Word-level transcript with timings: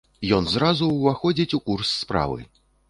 Ён 0.37 0.47
зразу 0.53 0.89
ўваходзіць 0.97 1.51
у 1.59 1.63
курс 1.69 1.95
справы. 2.01 2.39